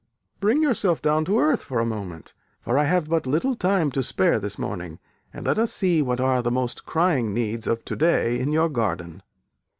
[0.39, 4.01] Bring yourself down to earth for a moment, for I have but little time to
[4.01, 4.97] spare this morning,
[5.31, 8.67] and let us see what are the most crying needs of to day in your
[8.67, 9.21] garden."